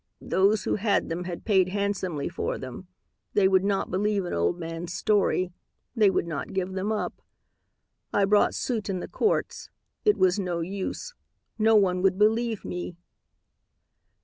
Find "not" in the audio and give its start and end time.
3.63-3.91, 6.25-6.53